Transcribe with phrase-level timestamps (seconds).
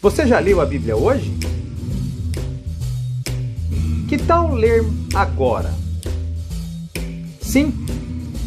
[0.00, 1.36] Você já leu a Bíblia hoje?
[4.08, 5.74] Que tal ler agora?
[7.40, 7.74] Sim,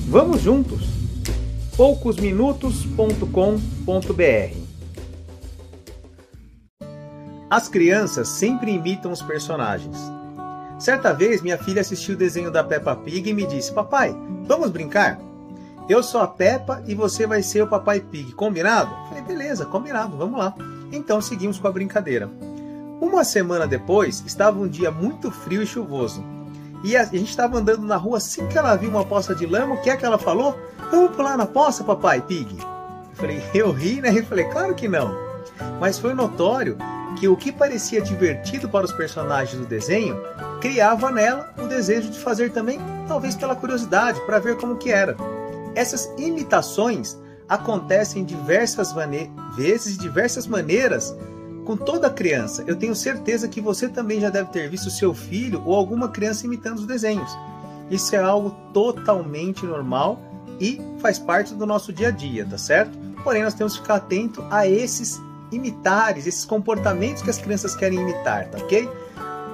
[0.07, 0.79] vamos juntos.
[1.75, 4.55] poucosminutos.com.br
[7.49, 9.97] As crianças sempre imitam os personagens.
[10.79, 14.15] Certa vez minha filha assistiu o desenho da Peppa Pig e me disse: Papai,
[14.45, 15.19] vamos brincar?
[15.89, 18.95] Eu sou a Peppa e você vai ser o Papai Pig, combinado?
[19.09, 20.55] Falei, beleza, combinado, vamos lá.
[20.91, 22.29] Então seguimos com a brincadeira.
[22.99, 26.23] Uma semana depois, estava um dia muito frio e chuvoso.
[26.83, 29.75] E a gente estava andando na rua assim que ela viu uma poça de lama,
[29.75, 30.57] o que é que ela falou?
[30.89, 32.57] Vamos pular na poça, papai Pig?
[32.59, 34.11] Eu falei, eu ri, né?
[34.11, 35.15] E falei, claro que não.
[35.79, 36.77] Mas foi notório
[37.19, 40.19] que o que parecia divertido para os personagens do desenho
[40.59, 45.15] criava nela o desejo de fazer também, talvez pela curiosidade, para ver como que era.
[45.75, 47.17] Essas imitações
[47.51, 48.95] acontecem diversas
[49.57, 51.13] vezes, de diversas maneiras,
[51.65, 52.63] com toda criança.
[52.65, 56.45] Eu tenho certeza que você também já deve ter visto seu filho ou alguma criança
[56.45, 57.29] imitando os desenhos.
[57.89, 60.17] Isso é algo totalmente normal
[60.61, 62.97] e faz parte do nosso dia a dia, tá certo?
[63.21, 65.21] Porém, nós temos que ficar atento a esses
[65.51, 68.89] imitares, esses comportamentos que as crianças querem imitar, tá ok?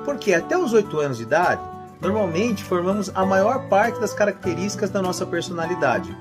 [0.05, 1.61] Porque até os 8 anos de idade,
[1.99, 6.15] normalmente formamos a maior parte das características da nossa personalidade.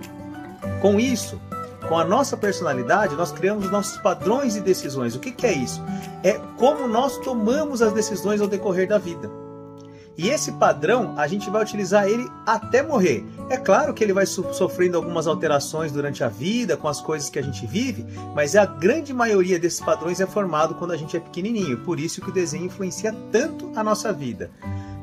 [0.81, 1.39] Com isso,
[1.89, 5.15] com a nossa personalidade, nós criamos nossos padrões de decisões.
[5.15, 5.83] O que, que é isso?
[6.23, 9.31] É como nós tomamos as decisões ao decorrer da vida.
[10.19, 13.25] E esse padrão, a gente vai utilizar ele até morrer.
[13.51, 17.39] É claro que ele vai sofrendo algumas alterações durante a vida, com as coisas que
[17.39, 21.21] a gente vive, mas a grande maioria desses padrões é formado quando a gente é
[21.21, 21.79] pequenininho.
[21.79, 24.51] Por isso que o desenho influencia tanto a nossa vida.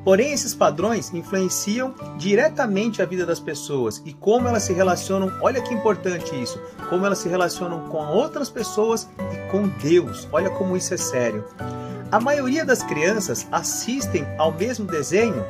[0.04, 5.32] Porém, esses padrões influenciam diretamente a vida das pessoas e como elas se relacionam.
[5.42, 6.60] Olha que importante isso!
[6.90, 10.28] Como elas se relacionam com outras pessoas e com Deus.
[10.32, 11.46] Olha como isso é sério.
[12.12, 15.44] A maioria das crianças assistem ao mesmo desenho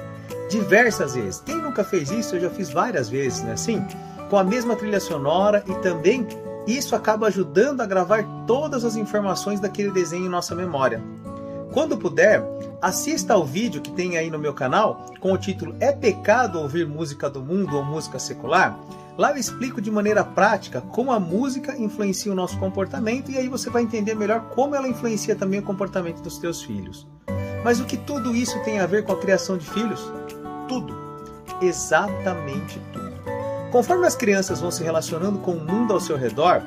[0.50, 1.42] diversas vezes.
[1.44, 2.36] Quem nunca fez isso?
[2.36, 3.54] Eu já fiz várias vezes, né?
[3.54, 3.84] Assim,
[4.30, 6.28] com a mesma trilha sonora e também
[6.68, 11.02] isso acaba ajudando a gravar todas as informações daquele desenho em nossa memória.
[11.74, 12.42] Quando puder,
[12.84, 16.86] assista ao vídeo que tem aí no meu canal com o título É pecado ouvir
[16.86, 18.78] música do mundo ou música secular?
[19.18, 23.48] Lá eu explico de maneira prática como a música influencia o nosso comportamento e aí
[23.48, 27.08] você vai entender melhor como ela influencia também o comportamento dos teus filhos.
[27.64, 30.12] Mas o que tudo isso tem a ver com a criação de filhos?
[30.68, 30.94] Tudo.
[31.62, 33.14] Exatamente tudo.
[33.72, 36.62] Conforme as crianças vão se relacionando com o mundo ao seu redor,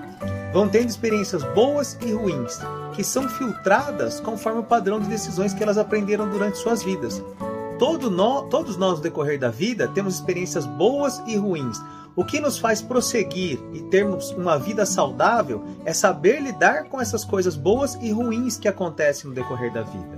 [0.51, 2.59] vão tendo experiências boas e ruins,
[2.97, 7.23] que são filtradas conforme o padrão de decisões que elas aprenderam durante suas vidas.
[7.79, 11.79] Todo no, todos nós, no decorrer da vida, temos experiências boas e ruins.
[12.17, 17.23] O que nos faz prosseguir e termos uma vida saudável é saber lidar com essas
[17.23, 20.17] coisas boas e ruins que acontecem no decorrer da vida.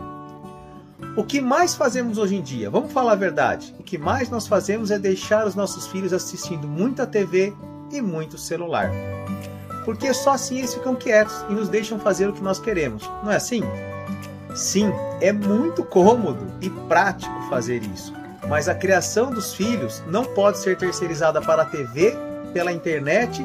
[1.16, 2.70] O que mais fazemos hoje em dia?
[2.70, 3.74] Vamos falar a verdade.
[3.80, 7.52] O que mais nós fazemos é deixar os nossos filhos assistindo muita TV
[7.90, 8.92] e muito celular
[9.88, 13.10] porque só assim eles ficam quietos e nos deixam fazer o que nós queremos.
[13.25, 13.62] Não é assim?
[14.54, 18.12] Sim, é muito cômodo e prático fazer isso,
[18.50, 22.15] mas a criação dos filhos não pode ser terceirizada para a TV,
[22.53, 23.43] pela internet,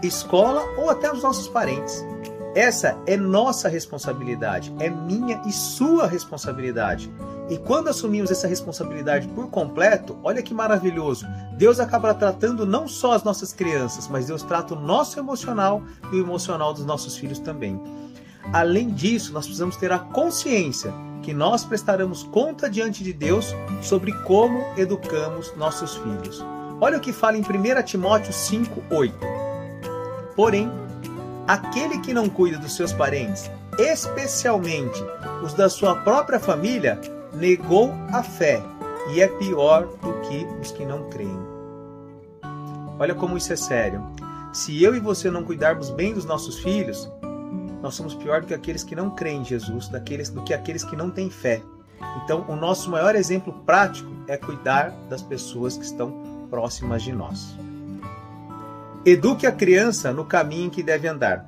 [0.00, 2.06] escola ou até os nossos parentes.
[2.54, 7.12] Essa é nossa responsabilidade, é minha e sua responsabilidade.
[7.50, 11.26] E quando assumimos essa responsabilidade por completo, olha que maravilhoso.
[11.58, 16.16] Deus acaba tratando não só as nossas crianças, mas Deus trata o nosso emocional e
[16.16, 17.78] o emocional dos nossos filhos também.
[18.52, 24.12] Além disso, nós precisamos ter a consciência que nós prestaremos conta diante de Deus sobre
[24.22, 26.44] como educamos nossos filhos.
[26.80, 29.14] Olha o que fala em 1 Timóteo 5:8.
[30.36, 30.70] Porém,
[31.48, 35.02] aquele que não cuida dos seus parentes, especialmente
[35.42, 36.98] os da sua própria família,
[37.34, 38.62] negou a fé
[39.12, 41.38] e é pior do que os que não creem.
[42.98, 44.04] Olha como isso é sério.
[44.52, 47.10] Se eu e você não cuidarmos bem dos nossos filhos,
[47.80, 50.84] nós somos pior do que aqueles que não creem em Jesus, daqueles, do que aqueles
[50.84, 51.62] que não têm fé.
[52.22, 57.56] Então, o nosso maior exemplo prático é cuidar das pessoas que estão próximas de nós.
[59.04, 61.46] Eduque a criança no caminho em que deve andar,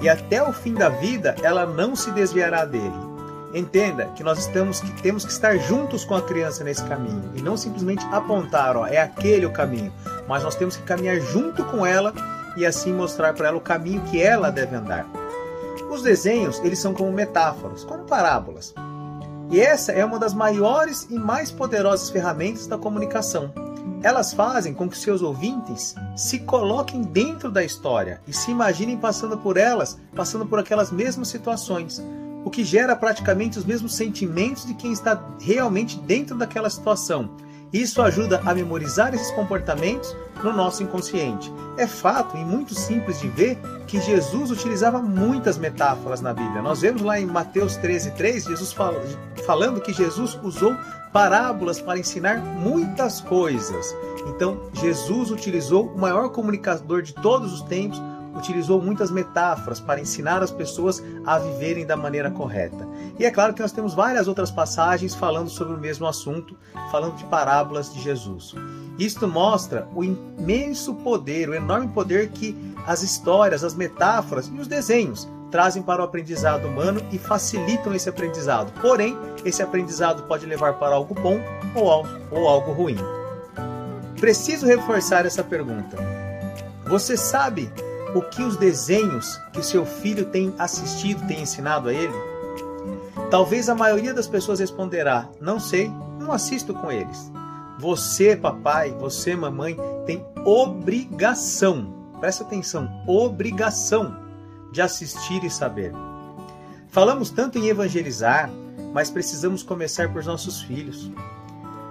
[0.00, 3.13] e até o fim da vida ela não se desviará dele.
[3.54, 7.40] Entenda que nós estamos, que temos que estar juntos com a criança nesse caminho e
[7.40, 9.92] não simplesmente apontar, ó, é aquele o caminho,
[10.26, 12.12] mas nós temos que caminhar junto com ela
[12.56, 15.06] e assim mostrar para ela o caminho que ela deve andar.
[15.88, 18.74] Os desenhos, eles são como metáforas, como parábolas.
[19.52, 23.52] E essa é uma das maiores e mais poderosas ferramentas da comunicação.
[24.02, 29.38] Elas fazem com que seus ouvintes se coloquem dentro da história e se imaginem passando
[29.38, 32.02] por elas, passando por aquelas mesmas situações
[32.44, 37.30] o que gera praticamente os mesmos sentimentos de quem está realmente dentro daquela situação.
[37.72, 40.14] Isso ajuda a memorizar esses comportamentos
[40.44, 41.52] no nosso inconsciente.
[41.76, 43.58] É fato e muito simples de ver
[43.88, 46.62] que Jesus utilizava muitas metáforas na Bíblia.
[46.62, 49.02] Nós vemos lá em Mateus 13:3 Jesus fala,
[49.44, 50.76] falando que Jesus usou
[51.12, 53.94] parábolas para ensinar muitas coisas.
[54.28, 58.00] Então, Jesus utilizou o maior comunicador de todos os tempos,
[58.34, 62.86] utilizou muitas metáforas para ensinar as pessoas a viverem da maneira correta.
[63.18, 66.56] E é claro que nós temos várias outras passagens falando sobre o mesmo assunto,
[66.90, 68.54] falando de parábolas de Jesus.
[68.98, 74.66] Isto mostra o imenso poder, o enorme poder que as histórias, as metáforas e os
[74.66, 78.72] desenhos trazem para o aprendizado humano e facilitam esse aprendizado.
[78.80, 81.38] Porém, esse aprendizado pode levar para algo bom
[81.74, 82.96] ou algo ruim.
[84.18, 85.96] Preciso reforçar essa pergunta.
[86.86, 87.70] Você sabe
[88.14, 92.14] o que os desenhos que seu filho tem assistido têm ensinado a ele?
[93.30, 97.32] Talvez a maioria das pessoas responderá: Não sei, não assisto com eles.
[97.78, 99.76] Você, papai, você, mamãe,
[100.06, 104.16] tem obrigação, presta atenção, obrigação
[104.72, 105.92] de assistir e saber.
[106.88, 108.48] Falamos tanto em evangelizar,
[108.92, 111.10] mas precisamos começar por nossos filhos.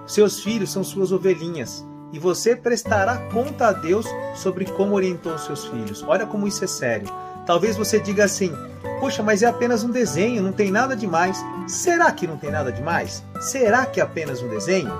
[0.07, 4.05] Seus filhos são suas ovelhinhas e você prestará conta a Deus
[4.35, 6.03] sobre como orientou seus filhos.
[6.07, 7.07] Olha como isso é sério.
[7.43, 8.53] Talvez você diga assim:
[8.99, 11.43] Poxa, mas é apenas um desenho, não tem nada demais.
[11.67, 13.23] Será que não tem nada demais?
[13.41, 14.93] Será que é apenas um desenho?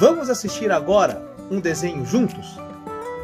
[0.00, 2.58] Vamos assistir agora um desenho juntos?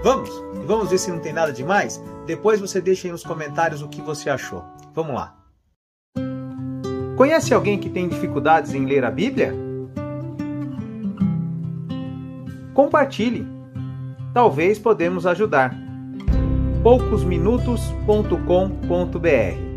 [0.04, 0.30] Vamos?
[0.54, 2.00] E vamos ver se não tem nada demais?
[2.26, 4.62] Depois você deixa aí nos comentários o que você achou.
[4.94, 5.34] Vamos lá.
[7.16, 9.71] Conhece alguém que tem dificuldades em ler a Bíblia?
[12.74, 13.46] Compartilhe.
[14.32, 15.74] Talvez podemos ajudar.
[16.82, 19.71] poucosminutos.com.br